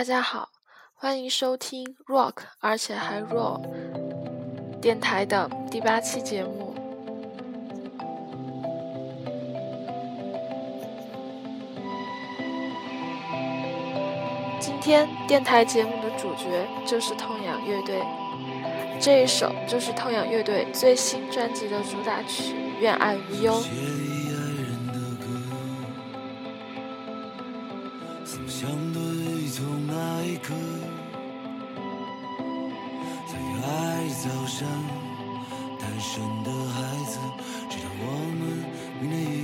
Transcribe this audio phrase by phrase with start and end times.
[0.00, 0.48] 大家好，
[0.94, 3.60] 欢迎收听 Rock，而且还 Roll
[4.80, 6.74] 电台的第八期节目。
[14.58, 18.02] 今天电台节目的主角就是痛仰乐队，
[18.98, 23.52] 这一首就是痛仰乐队最新专辑的主打曲《愿爱无忧》。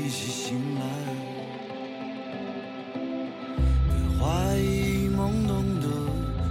[0.06, 0.82] 一起醒来，
[3.88, 5.86] 别怀疑懵懂的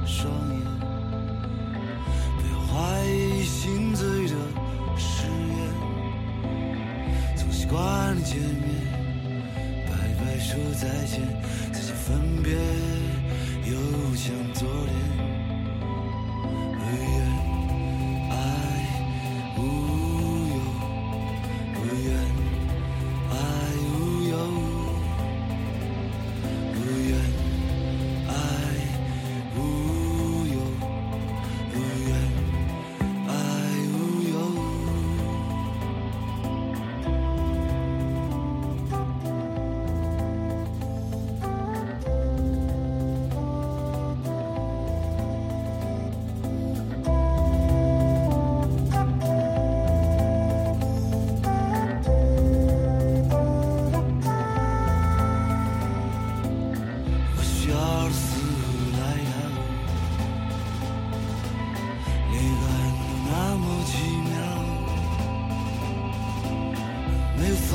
[0.06, 0.60] 双眼，
[2.38, 2.74] 别怀
[3.06, 4.36] 疑心醉的
[4.98, 5.58] 誓言。
[7.38, 8.68] 总习惯的见面，
[9.88, 11.22] 拜拜说再见，
[11.72, 12.52] 再见分别，
[13.72, 15.15] 又像昨天。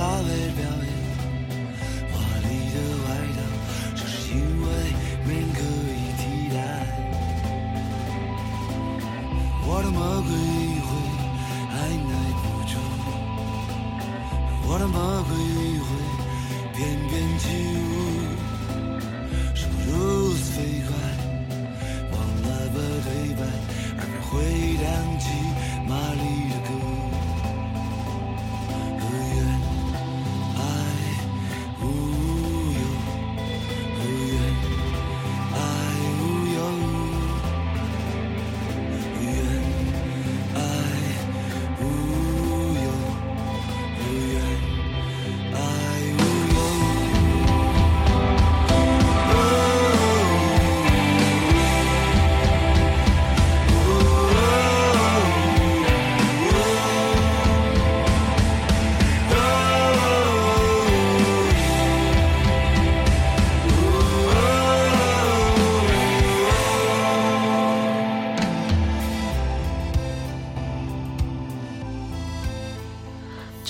[0.00, 0.99] solid building.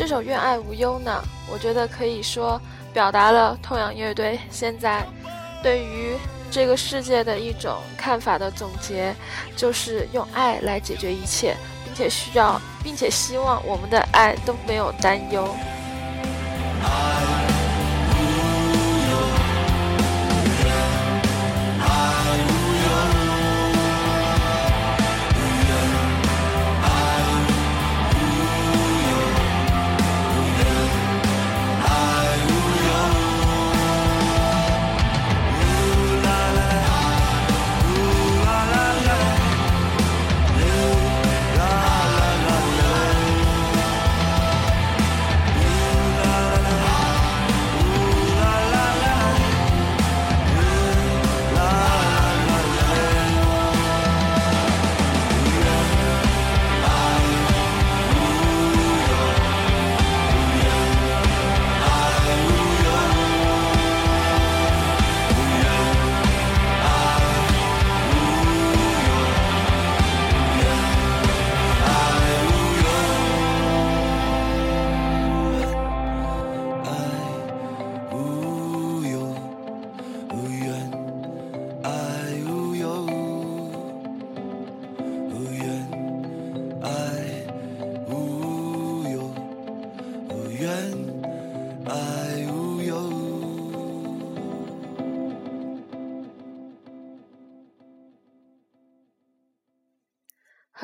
[0.01, 1.23] 这首《愿爱无忧》呢，
[1.53, 2.59] 我觉得可以说
[2.91, 5.07] 表达了痛仰乐队现在
[5.63, 6.17] 对于
[6.51, 9.15] 这个世界的一种看法的总结，
[9.55, 15.55] 就是用爱来解决一切，并且需要，并且希望我们的爱都没有担忧。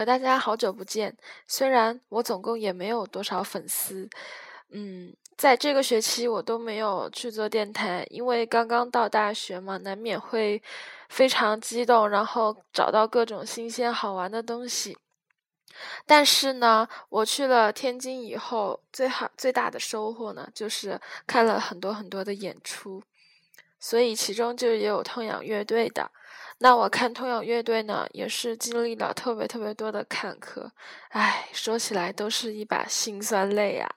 [0.06, 1.16] 大家好久不见。
[1.48, 4.08] 虽然我总共也没有多少粉丝，
[4.70, 10.62] 嗯，在这个学期我都没有去做电台，因为刚刚到大学嘛，难免会
[11.08, 14.96] 非常激动，然后找到各种新鲜好玩的东西。
[16.06, 23.02] 但是呢，我去了天津以后，最好最大的收获呢，就是看了很多很多的演出，
[23.80, 26.08] 所以其中就也有痛仰乐队的。
[26.58, 30.70] 那我看痛仰乐队呢，也是经历了特别特别多的坎坷，
[31.10, 33.88] 唉，说起来都是一把辛酸泪啊。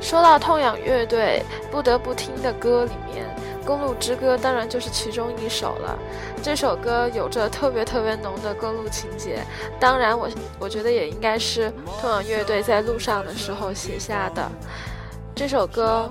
[0.00, 1.42] 说到痛仰乐队，
[1.72, 3.26] 不得不听的歌里面，
[3.64, 5.98] 《公路之歌》当然就是其中一首了。
[6.42, 9.42] 这首歌有着特别特别浓的公路情节，
[9.80, 10.28] 当然我
[10.58, 14.48] 我觉得也应该是痛仰乐队在路上的时候写下的。
[15.34, 16.10] 这首歌，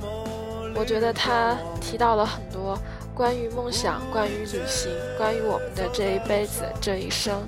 [0.76, 2.78] 我觉得它提到了很多
[3.14, 7.42] 关于梦想、关于旅行、关于我们的这一辈子、这一生。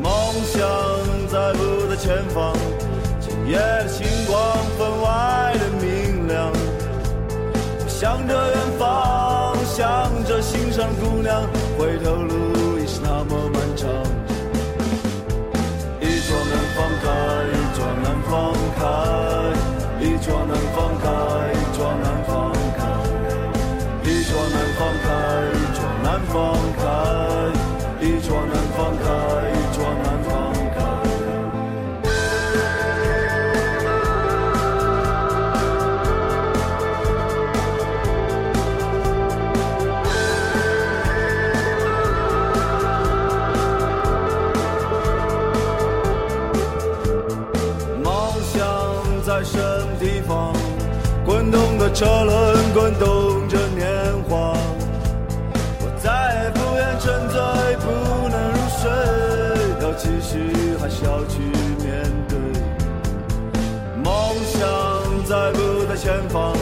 [0.00, 0.12] 梦
[0.44, 0.60] 想
[1.28, 2.56] 在不在前方？
[3.20, 5.52] 今夜的星光分外。
[8.02, 11.40] 向着远方，向着心上姑娘，
[11.78, 13.88] 回头路已是那么漫长。
[16.00, 17.06] 一桌难放开，
[17.46, 18.34] 一桌难放
[18.74, 18.82] 开，
[20.00, 21.06] 一桌难放开，
[21.54, 22.34] 一桌难放
[22.74, 22.82] 开，
[24.02, 25.06] 一桌难放开，
[25.54, 26.34] 一桌难放
[26.80, 26.82] 开，
[28.00, 29.06] 一桌难放开，
[51.94, 53.86] 车轮滚动着年
[54.28, 54.56] 华，
[55.80, 56.10] 我再
[56.42, 57.36] 也不愿沉醉，
[57.76, 57.86] 不
[58.28, 58.90] 能入睡，
[59.82, 61.38] 要继续还是要去
[61.84, 62.38] 面对？
[64.02, 64.12] 梦
[64.44, 64.58] 想
[65.26, 66.56] 在不在前方？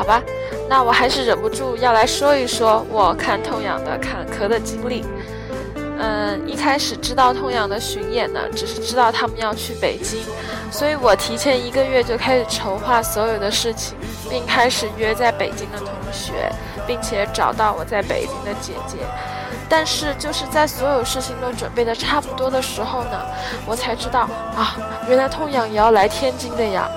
[0.00, 0.22] 好吧，
[0.66, 5.04] 那我还是忍不住要来说一说我看痛仰的坎坷的经历。
[5.98, 10.18] 嗯，一开始知道痛仰的巡演呢，只是知道他们要去北京，
[10.70, 13.94] 所以我提前一个月就开始筹划所有的事情，
[14.30, 16.50] 并开始约在北京的同学，
[16.86, 18.96] 并且找到我在北京的姐姐。
[19.68, 23.20] 但是就是在所有事情都准备的差不多的时候呢，
[23.66, 24.20] 我才知道
[24.56, 24.74] 啊，
[25.10, 26.88] 原来痛仰也要来天津的呀。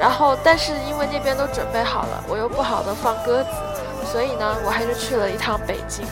[0.00, 3.50] 然后，但是因为那边都准备好了，我又不好的放鸽子，
[4.10, 6.06] 所以呢，我还是去了一趟北京。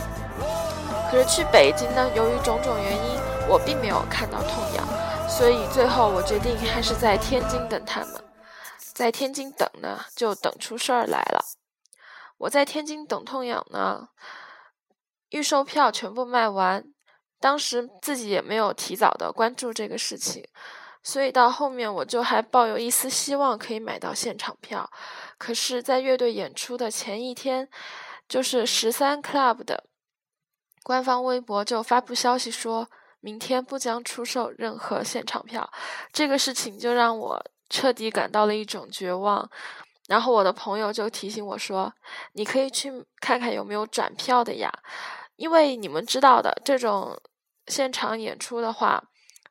[1.11, 3.19] 可是去北京呢，由于种种原因，
[3.49, 4.87] 我并没有看到痛痒，
[5.27, 8.23] 所以最后我决定还是在天津等他们。
[8.93, 11.43] 在天津等呢，就等出事儿来了。
[12.37, 14.09] 我在天津等痛痒呢，
[15.31, 16.85] 预售票全部卖完，
[17.41, 20.47] 当时自己也没有提早的关注这个事情，
[21.09, 24.91] 所以到后面我就还抱有一丝希望可以买到现场票。
[25.39, 27.67] 可是，在乐队演出的前一天，
[28.29, 29.85] 就是十三 club 的。
[30.83, 35.73] 官方微博就发布消息说，明天不将出售任何现场票，
[36.13, 39.51] 这个事情就让我彻底感到了一种绝望。
[40.09, 41.91] 然后我的朋友就提醒我说
[42.37, 44.71] ：“你可以去看看有没有转票的呀，
[45.37, 47.19] 因为你们知道的，这种
[47.67, 49.03] 现场演出的话，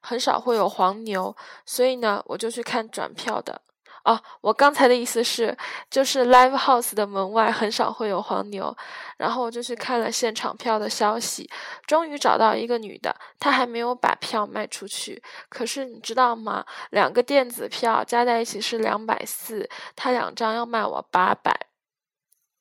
[0.08, 1.36] 很少会有黄牛，
[1.66, 3.62] 所以呢，我就去看转票的。”
[4.08, 5.58] 哦，我刚才的意思是，
[5.92, 8.74] 就是 live house 的门外很少会有黄牛，
[9.18, 11.50] 然后我就去看了现场票的消息，
[11.86, 15.22] 终于找到一个女的，她还没有把票卖出去。
[15.50, 16.64] 可是你知道吗？
[16.92, 21.54] 两个电子票加在一起是两百四，她两张要卖我八百。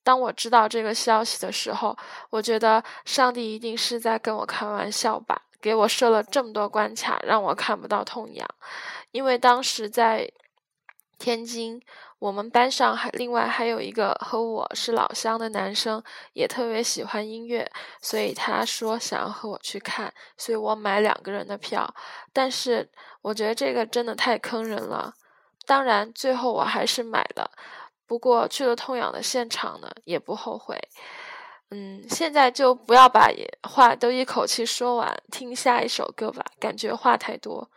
[0.02, 1.96] 当我知道这个消息的时候，
[2.30, 8.48] 我觉得上帝一定是在跟我开玩笑吧，给我设了这么多关卡，让我看不到痛痒，
[9.10, 10.30] 因为当时在。
[11.18, 11.80] 天津，
[12.18, 16.02] 我们班上还另外还有一个和我是老乡的男生，
[16.34, 17.66] 也特别喜欢音乐，
[18.02, 21.88] 所以他说想要和我去看，所以我买两个人的票。
[22.34, 22.86] 但是
[23.22, 25.10] 我觉得这个真的太坑人了。
[25.64, 27.50] 当然最后我还是买了，
[28.06, 30.78] 不过去了痛痒的现场呢，也不后悔。
[31.70, 33.28] 嗯，现在就不要把
[33.68, 37.68] 话都一口气说完，听下一首歌吧，感觉话太多。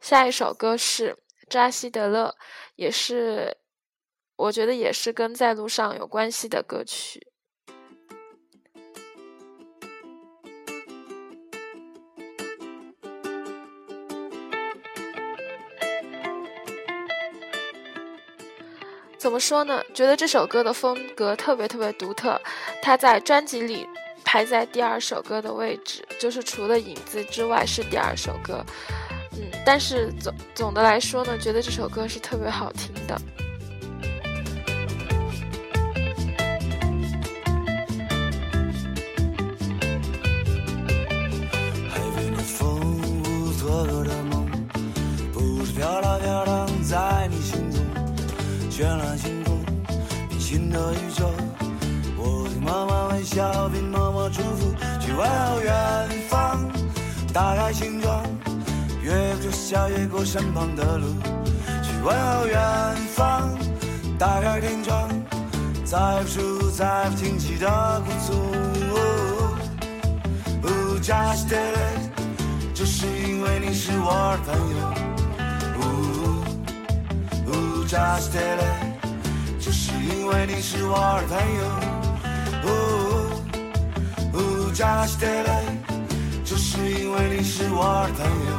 [0.00, 1.16] 下一首歌是
[1.48, 2.34] 扎西德勒，
[2.76, 3.56] 也是
[4.36, 7.32] 我觉得也是跟在路上有关系的歌曲。
[19.28, 19.84] 怎么说呢？
[19.92, 22.40] 觉得这首歌的风格特别特别独特，
[22.80, 23.86] 它在专辑里
[24.24, 28.64] 排在第二首歌的位置，就是除了影子之外是第二首歌。
[29.34, 33.20] 嗯，但是总总的来说呢，觉得这首歌是特别好听的。
[50.78, 51.28] 的宇宙。
[52.16, 56.70] 我对妈妈微笑，并默默祝福，去问候远方。
[57.32, 58.22] 打开心窗，
[59.02, 61.06] 越过小小越过身旁的路，
[61.82, 62.58] 去问候远
[63.16, 63.50] 方。
[64.18, 65.08] 打开天窗，
[65.84, 68.32] 再不数再不惊奇的鼓足。
[71.00, 71.54] Just it，
[72.74, 74.78] 就是因为你是我的朋友。
[77.88, 78.87] Just it，就是
[80.08, 81.62] 因为你是我的朋友。
[84.78, 85.48] Just it，
[86.44, 88.50] 就是因为你是我的朋友。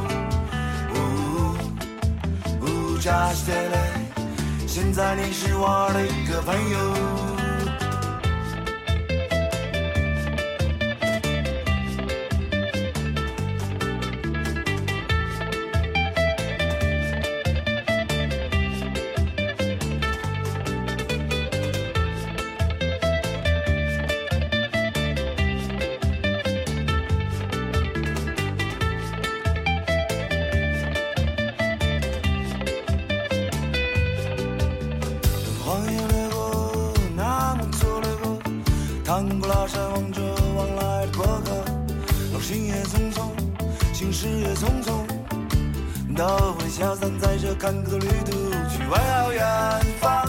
[3.00, 3.72] Just it，
[4.66, 7.29] 现在你是我的一个朋友。
[46.20, 48.32] 都会消散在这坎坷的旅途，
[48.68, 49.42] 去问候远
[49.98, 50.28] 方。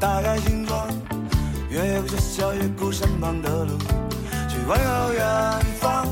[0.00, 0.88] 打开心窗，
[1.70, 3.78] 越过小小越过身旁的路，
[4.48, 5.22] 去问候远
[5.78, 6.08] 方。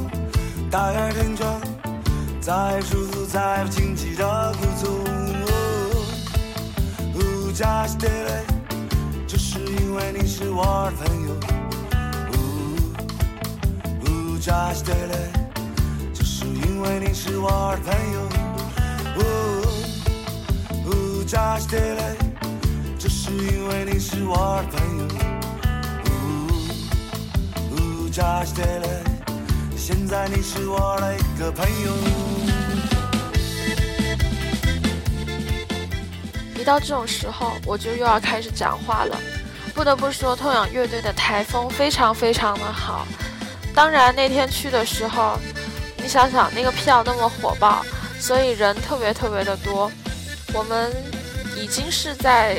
[0.71, 1.61] 打开天窗，
[2.41, 5.03] 再舒服再不经济的鼓足。
[7.53, 8.45] 加西德勒，
[9.27, 11.35] 就是因为你是我的朋友。
[14.41, 15.15] 加西德勒，
[16.15, 18.42] 就是因为你是我的朋友。
[21.27, 22.17] 扎西德勒，
[22.99, 25.09] 这是因为你是我的朋友。
[28.13, 28.87] 扎西德勒，
[29.75, 31.91] 现在你是我的一个朋友。
[36.61, 39.19] 一到这种时候，我就又要开始讲话了。
[39.75, 43.07] 不得不说，痛仰乐队的台风非常非常的好。
[43.75, 45.39] 当然那天去的时候，
[45.97, 47.83] 你想想那个票那么火爆，
[48.23, 49.91] 所以人特别特别的多。
[50.55, 50.91] 我们。
[51.55, 52.57] 已经是在，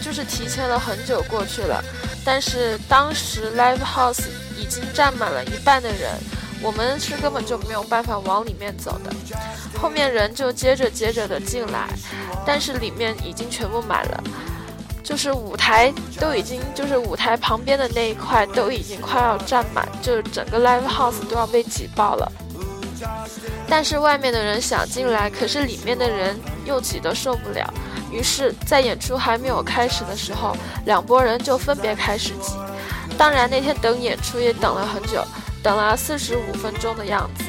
[0.00, 1.82] 就是提前了很久过去了，
[2.22, 6.12] 但是当时 live house 已经站满了一半的人，
[6.62, 9.10] 我们是根本就没有办法往里面走的，
[9.80, 11.88] 后面人就接着接着的进来，
[12.46, 14.24] 但是里面已经全部满了，
[15.02, 22.30] 就是舞台都已经就是舞台旁边的那一块都已经快要站满，就是整个 live house 都要被挤爆了，
[23.68, 27.72] 但是外面的人想进来，可是里面的人又挤得受不了。
[28.10, 32.52] 于是，在演出还没有开始的时候，两拨人就分别开始挤。
[33.18, 35.24] 当然，那天等演出也等了很久，
[35.62, 37.44] 等了四十五分钟的样子。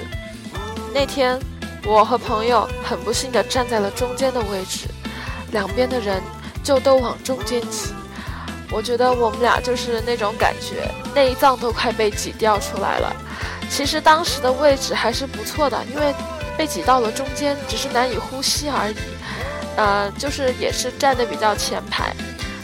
[0.93, 1.39] 那天，
[1.85, 4.87] 我和朋友很不幸地站在了中间的位置，
[5.51, 6.21] 两边的人
[6.63, 7.93] 就都往中间挤。
[8.71, 13.15] 我觉得我们俩就是那种感觉，内脏都快被挤掉出来了。
[13.69, 16.13] 其实当时的位置还是不错的，因为
[16.57, 18.95] 被挤到了中间，只是难以呼吸而已。
[19.75, 22.11] 呃，就是也是站的比较前排，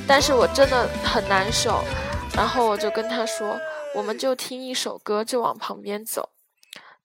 [0.07, 1.83] 但是我真的很难受，
[2.35, 3.59] 然后我就跟他说，
[3.93, 6.29] 我们就听一首歌就往旁边走。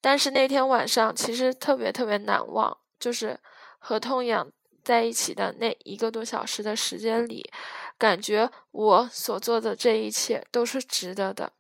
[0.01, 3.39] 但是那天晚上其实特别特别难忘，就是
[3.79, 4.51] 和痛痒
[4.83, 7.45] 在一起的那一个多小时的时间里，
[7.99, 11.53] 感觉我所做的这一切都是值得的。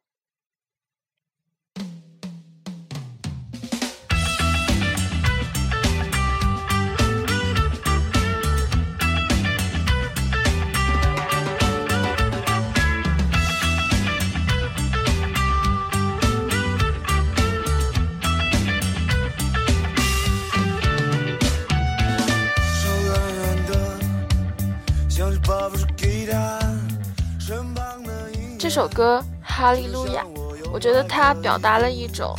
[28.69, 30.23] 这首歌《哈利路亚》，
[30.71, 32.37] 我觉得它表达了一种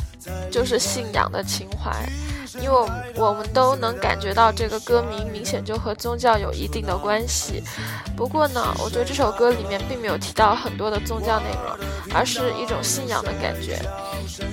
[0.51, 1.91] 就是信仰的情怀。
[2.61, 2.77] 因为
[3.15, 7.63] 我们都能感觉到这个歌名明显就和宗教有一定的关系。
[8.15, 13.79] 不过呢，我觉得这首歌里面并没有提到很多的宗教内容，而是一种信仰的感觉。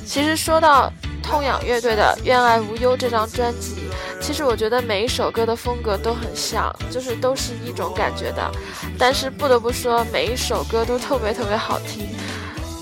[0.06, 0.90] 其实说到
[1.26, 3.74] 痛仰乐队的《愿爱无忧》这张专辑，
[4.20, 8.50] 其实我觉得每一首歌的风格都很像，就是都是一种感觉的。
[8.96, 12.06] 但是不得不说，每一首歌都特别特别好听。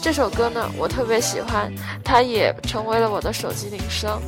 [0.03, 1.73] 这首歌呢，我特别喜欢，
[2.05, 4.21] 它也成为了我的手机铃声。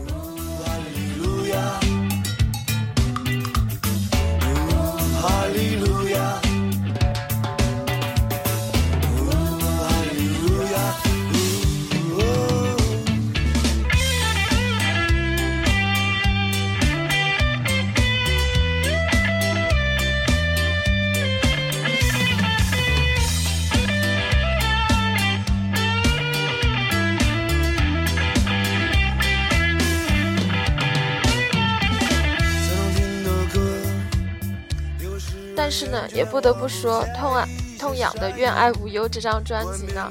[36.13, 37.47] 也不得不说，痛爱
[37.79, 40.11] 痛痒的《愿爱无忧》这张专辑呢，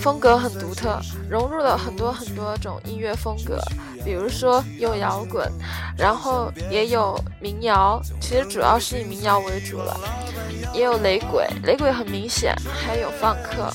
[0.00, 3.60] 风格很独特，融入了很多很多种音乐风格，
[4.04, 5.50] 比如说有摇滚，
[5.96, 9.98] 然后也有民谣，其实主要是以民谣为主了，
[10.72, 13.72] 也有雷鬼，雷鬼很明显，还有放克。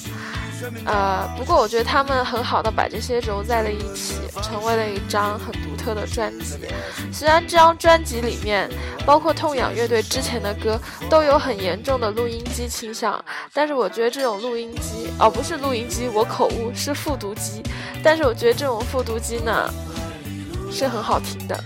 [0.85, 6.57] 呃，不过我觉得他们很好的把这些揉在了一起，成为了一张很独特的专辑。
[7.11, 8.69] 虽然这张专辑里面，
[9.05, 17.63] 包括痛仰乐队之前的歌都有很严重的录音机倾向，但是我觉得这种录音机，哦，不是录音机，我口误，是复读机。
[18.03, 19.71] 但是我觉得这种复读机呢，
[20.71, 21.63] 是很好听的。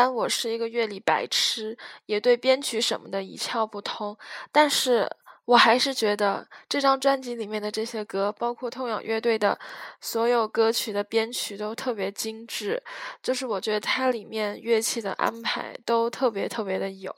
[0.00, 4.16] 然我是一个乐理白痴，也对编曲什么的一窍不通，
[4.52, 5.08] 但是
[5.44, 9.58] 我还是觉得这张专辑里面的这些歌，包括痛仰乐队的
[10.00, 12.82] 所有歌曲的编曲都特别精致，
[13.22, 17.14] 就是我觉得它里面乐器的安排都特别特别的有。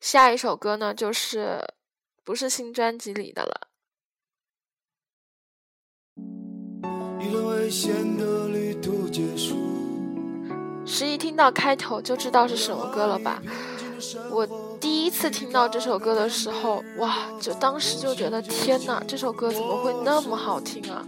[0.00, 1.60] 下一首歌呢，就是
[2.24, 3.68] 不是新专辑里的了。
[7.20, 9.69] 一段危险的旅途结束。
[10.90, 13.40] 十一听到开头就知道是什么歌了吧？
[14.28, 14.44] 我
[14.80, 21.06] 第一次听到这首歌的时候，哇，就当时就觉得天哪，这首歌怎么会那么好听啊？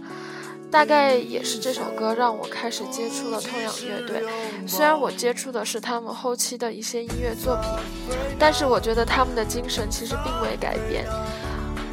[0.71, 4.23] 大概也是这首歌让我开始接触了痛仰乐队。
[4.65, 11.05] 虽然我接触的是他们后期的一些音乐作品，但是我觉得他们的精神其实并未改变。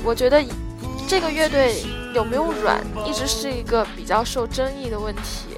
[0.04, 0.42] 我觉得
[1.08, 1.82] 这个乐队
[2.14, 5.49] 有没有软，一直是一个比较受争议的问题。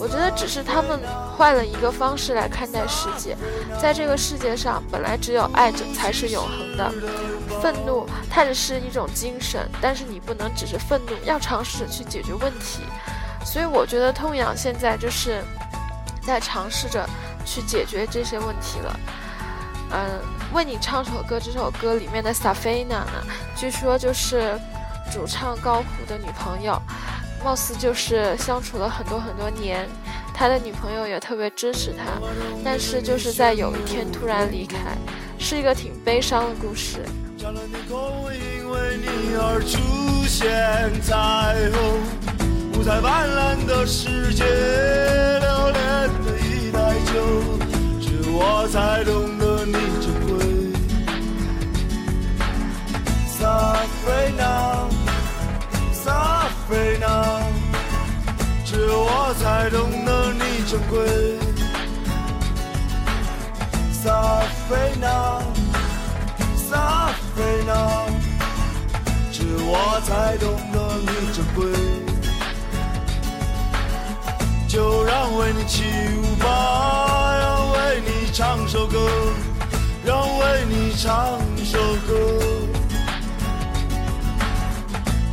[0.00, 0.98] 我觉得只是他们
[1.36, 3.36] 换了一个方式来看待世界。
[3.78, 6.90] 在这个世界上，本来只有爱着才是永恒的。
[7.60, 12.80] 愤怒它只是一种精神，但是你不能只是愤怒，要尝试着去解决问题。
[13.44, 15.42] 所以我觉得痛痒现在就是
[16.22, 17.06] 在尝试着
[17.44, 19.00] 去解决这些问题了。
[19.92, 20.20] 嗯，
[20.54, 24.58] 为你唱首歌，这首歌里面的 Safina 呢，据说就是
[25.12, 26.80] 主唱高虎的女朋友。
[27.42, 29.88] 貌似就是相处了很多很多年，
[30.34, 32.04] 他的女朋友也特别支持他，
[32.64, 34.76] 但是就是在有一天突然离开，
[35.38, 37.00] 是一个挺悲伤的故事。
[42.72, 47.14] 五彩斑斓的世界，留恋的一袋酒，
[48.00, 50.30] 只有我才懂得你珍贵。
[53.38, 54.99] Sabrina。
[56.70, 57.40] 菲娜，
[58.64, 61.00] 只有我才懂得你珍贵。
[63.90, 65.42] 萨菲娜，
[66.54, 68.06] 萨菲娜，
[69.32, 71.66] 只有我才懂得你珍贵。
[74.68, 75.82] 就让为你起
[76.22, 79.10] 舞吧，让为你唱首歌，
[80.04, 82.59] 让为你唱首歌。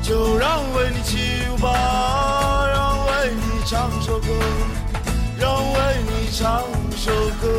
[0.07, 1.17] 就让为你起
[1.51, 4.27] 舞吧，让为你唱首歌，
[5.37, 6.63] 让为你唱
[6.95, 7.49] 首歌。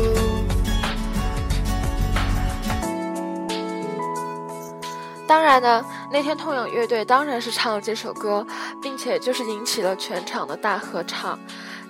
[5.27, 8.43] 当然呢，那天痛仰乐队当然是唱了这首歌，
[8.81, 11.37] 并且就是引起了全场的大合唱。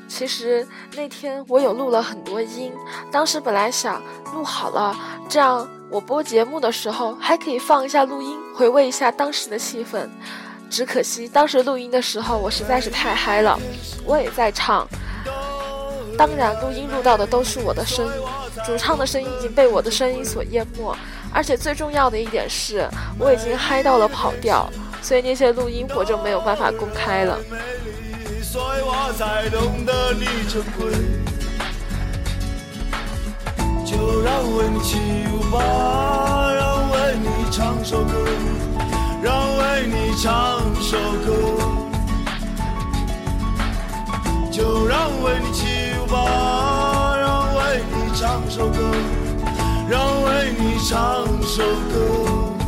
[0.10, 2.74] 其实那天我有录了很多音，
[3.10, 4.02] 当时本来想
[4.34, 4.94] 录好了，
[5.30, 10.10] 这样我播节目的时候还可以放一下录音，回味一下当时的气氛。
[10.70, 13.60] 只可惜当时录音的时候，我实在是太嗨了，
[14.06, 14.88] 我也在唱。
[16.18, 18.12] 当然，录音录到的都是我的声音，
[18.66, 20.96] 主唱的声音已经被我的声音所淹没。
[21.34, 24.70] 而且最重要的一点是，我已经嗨到了跑调，
[25.02, 27.40] 所以那些录音我就没有办法公开了。
[33.86, 34.98] 就让为你起
[35.34, 38.14] 舞吧，让为你唱首歌。
[39.22, 41.30] 让为你唱首歌，
[44.50, 45.66] 就让为你起
[46.02, 47.18] 舞吧。
[47.18, 48.78] 让为你唱首歌，
[49.90, 52.59] 让为你唱首歌。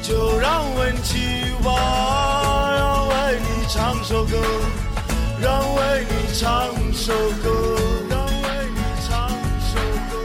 [0.00, 2.15] 就让温起舞吧。
[3.76, 4.40] 唱首歌，
[5.38, 7.12] 让为你唱首
[7.42, 7.76] 歌，
[8.08, 8.32] 让为
[8.74, 9.28] 你唱
[9.60, 9.76] 首
[10.08, 10.16] 歌，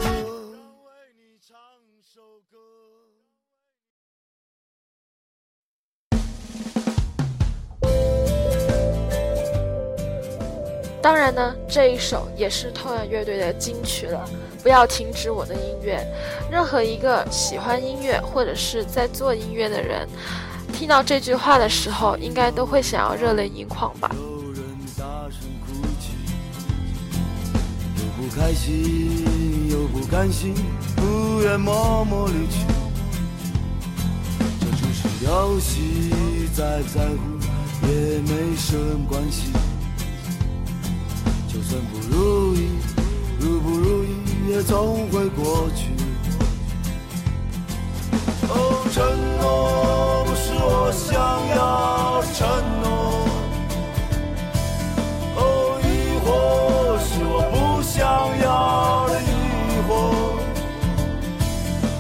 [0.54, 1.54] 让为你唱
[2.02, 2.58] 首歌。
[11.02, 14.24] 当然呢，这一首也是痛仰乐队的金曲了。
[14.64, 16.02] 不要停止我的音乐，
[16.50, 20.08] 任何一个喜欢音乐或者是在做音乐的人。
[20.72, 24.10] 听到这句话的时候，应该都会想要热泪盈眶吧。
[24.16, 24.62] 有人
[24.98, 26.10] 大声哭泣，
[27.98, 30.56] 又不开心，又不甘心，
[30.96, 32.66] 不愿默默离去。
[34.60, 37.18] 这就是游戏，在在乎
[37.88, 39.52] 也没什么关系。
[41.48, 42.70] 就算不如意，
[43.40, 44.08] 如不如意
[44.50, 45.92] 也总会过去。
[48.48, 49.06] 哦，承
[49.40, 50.21] 诺。
[50.54, 51.10] 我想
[51.56, 52.40] 要承
[52.82, 52.86] 诺，
[55.36, 55.40] 哦，
[55.84, 55.86] 疑
[56.24, 56.28] 惑
[57.00, 58.00] 是我不想
[58.42, 58.46] 要
[59.10, 59.24] 的疑
[59.88, 59.90] 惑，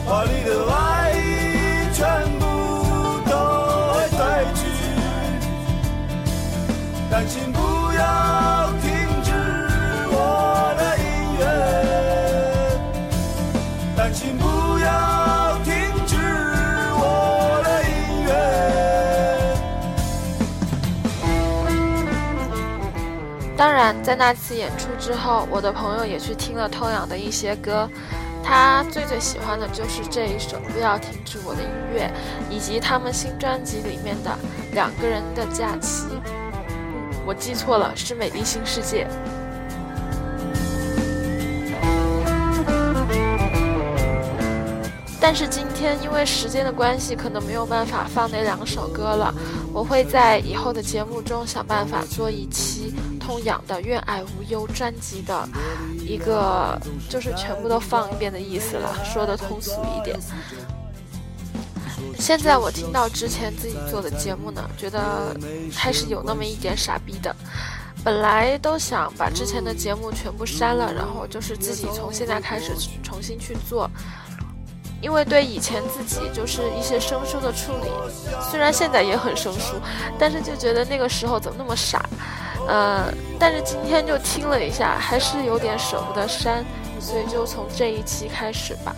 [0.05, 0.75] 把你的爱
[1.93, 1.99] 全
[2.39, 2.41] 部
[3.29, 3.31] 都
[3.93, 4.19] 会褪
[4.55, 4.59] 去，
[7.09, 7.59] 但请不
[23.61, 27.87] 当然，在那次演出之后，我的朋友也去听了痛仰的一些歌，
[28.43, 32.11] 他最最喜欢的就是这一首《不要停止我的音乐》，
[32.51, 34.31] 以及他们新专辑里面的
[34.73, 36.05] 《两个人的假期》。
[37.23, 39.05] 我记错了，是《美丽新世界》。
[45.23, 49.31] 但是今天因为时间的关系，可能没有办法放那两首歌了。
[49.71, 52.91] 我会在以后的节目中想办法做一期
[53.31, 55.47] 痛仰的《愿爱无忧》专辑的
[56.01, 60.19] 一个，就是全部都放一遍的意思了，说的通俗一点。
[62.19, 65.33] 现在我听到之前自己做的节目呢，觉得
[65.73, 67.33] 还是有那么一点傻逼的。
[68.03, 73.89] 本来都想把之前的节目全部删了，然后就是自己从现在开始重新去做。
[75.01, 77.89] 因为对以前自己就是一些生疏的处理，
[78.51, 79.77] 虽然现在也很生疏，
[80.19, 82.05] 但是就觉得那个时候怎么那么傻，
[82.67, 86.63] 呃，但是今天就听了一下，还是有点舍不得删，
[86.99, 88.95] 所以就从这一期开始吧。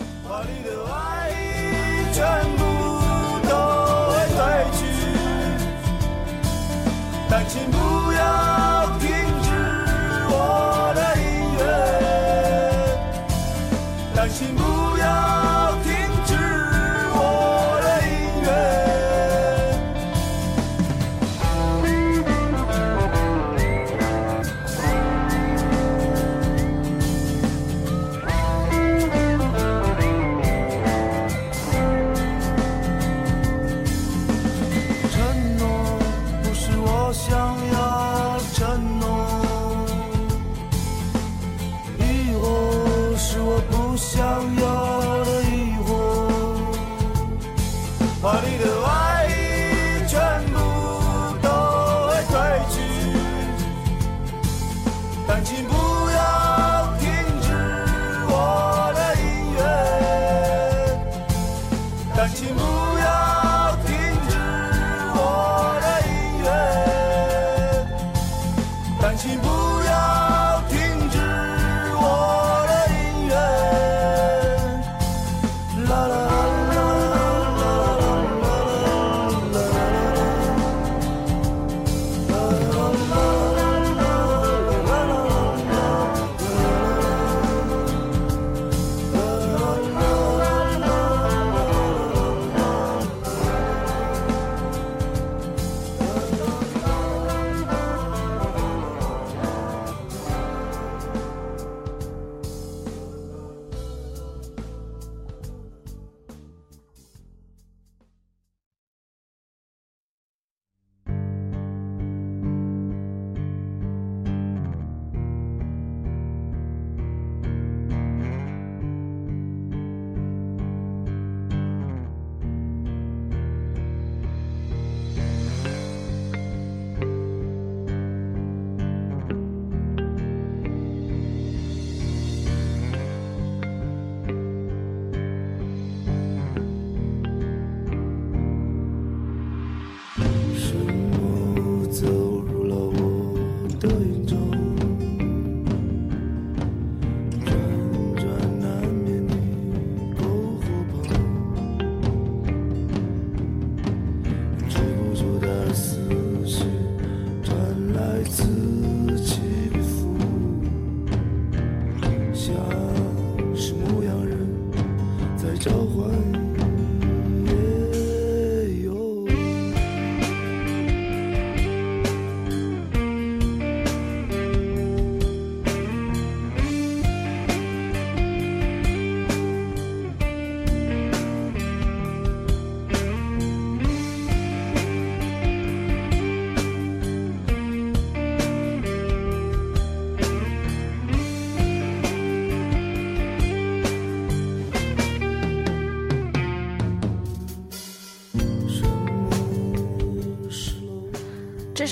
[7.46, 7.76] 请不
[8.12, 8.73] 要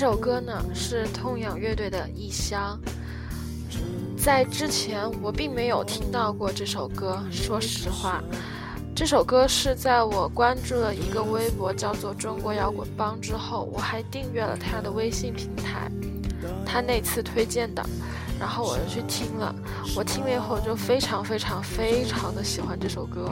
[0.03, 2.77] 这首歌呢是痛仰乐队的《异乡》。
[4.21, 8.21] 在之前我并没有听到过这首歌，说实话，
[8.93, 15.89] 这首歌是在我关注了一个微博叫做“中国摇滚帮”之后，我还订阅了他的微信平台，
[16.65, 17.81] 他那次推荐的，
[18.37, 19.55] 然后我就去听了，
[19.95, 23.29] 我听了以后就非常非常非常的喜欢这首歌。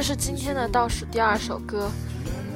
[0.00, 1.90] 这是今天的倒数第二首歌，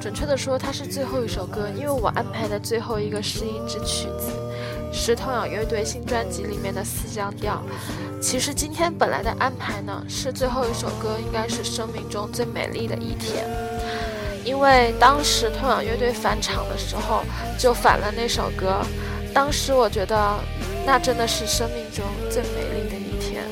[0.01, 4.31] 准确的说，它是最后一首歌，因为我安排的最后一个是一支曲子，
[4.91, 7.61] 是痛仰乐队新专辑里面的四降调。
[8.19, 13.47] 其实今天本来的安排呢，是最后一首歌应该是生命中最美丽的一天，
[14.43, 17.21] 因为当时痛仰乐队返场的时候
[17.59, 18.81] 就返了那首歌，
[19.35, 20.33] 当时我觉得
[20.83, 23.43] 那真的是生命中最美丽的一天。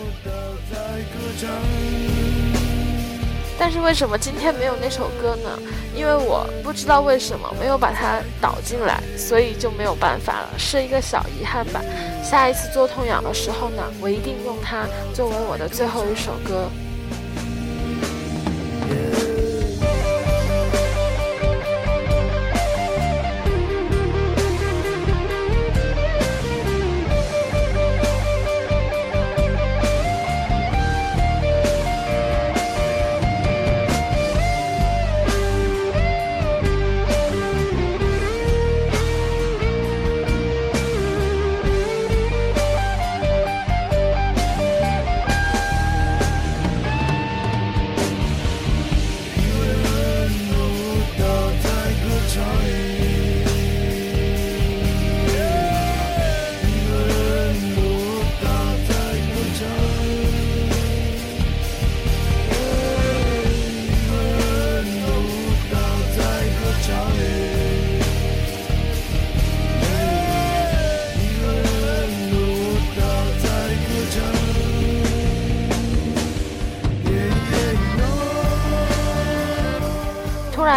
[3.66, 5.58] 但是为什么今天没有那首歌呢？
[5.96, 11.80] 因为我不知道为什么没有把它导进来，所以就没有办法了，是一个小遗憾吧。
[12.22, 16.68] 下一次做痛痒的时候呢，我一定用它作为我的最后一首歌。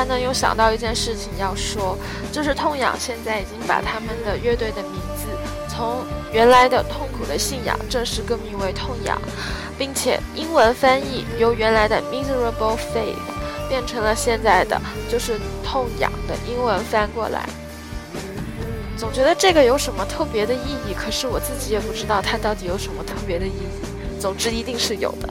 [0.07, 1.99] 然呢，又想到一件事情要说，
[2.33, 5.27] 就是痛痒现在已经把他们的乐队的名字
[5.69, 9.21] 从原来的痛苦的信仰正式更名为痛痒，
[9.77, 13.17] 并且英文翻译由原来的 miserable faith
[13.69, 17.49] 变成了现在的就是痛痒的英文翻过来。
[18.97, 24.21] 总觉得这个有什么特别的意义，可是我自己也不知道它到底有什么特别的意义。
[24.21, 25.29] 总之一定是有的。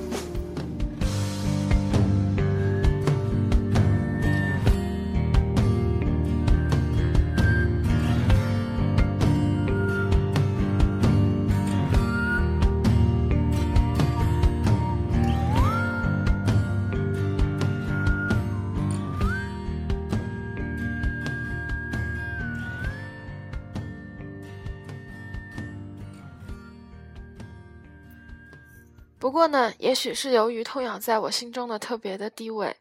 [29.36, 32.74] 不过呢，也许是由于痛痒在我心中的特别的地位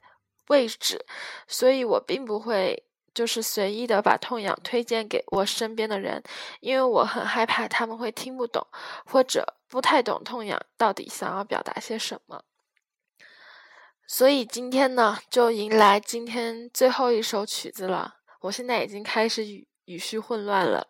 [0.47, 1.05] 位置，
[1.49, 2.81] 所以我并不会
[3.13, 6.23] 就是随意的把痛痒推荐给我身边的人，
[6.61, 8.65] 因为我很害怕他们会听不懂，
[9.05, 12.45] 或者不太懂痛痒到底想要表达些什么。
[14.07, 18.19] 所以今天呢，就迎来今天最后一首曲子了。
[18.43, 20.87] 我现在已经开始语语序混乱了。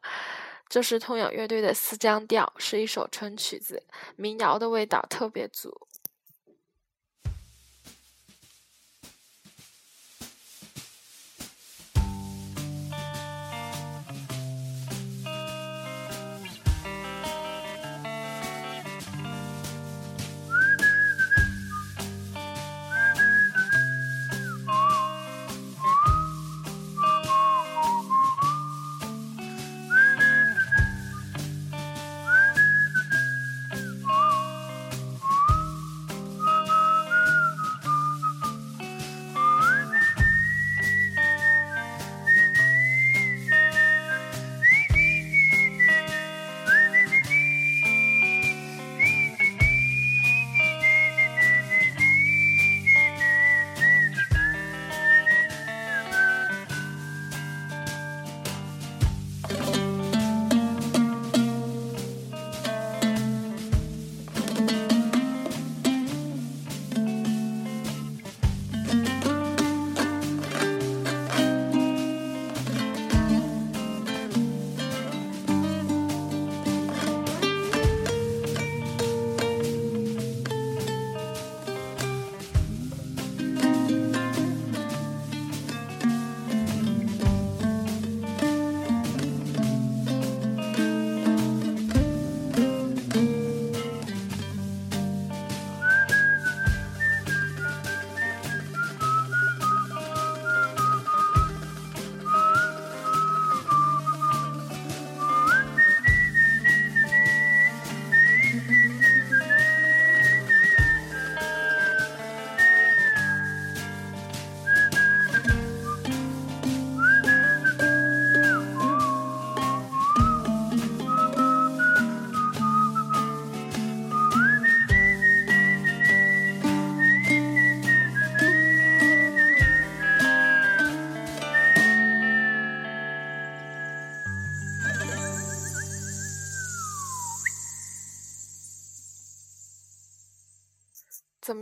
[0.69, 3.83] 这是痛仰乐队的思江调，是一首纯曲子，
[4.17, 5.87] 民谣的味道特别足。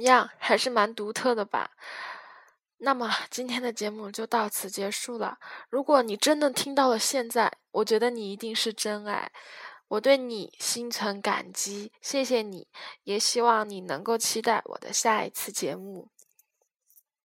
[0.02, 1.70] 样，还是蛮独特的吧？
[2.78, 5.38] 那么今天的节目就到此结束了。
[5.70, 9.30] 如果你真的听到了现在，我觉得你一定是真爱，
[9.88, 12.66] 我对你心存感激，谢谢你，
[13.04, 16.08] 也希望你能够期待我的下一次节目。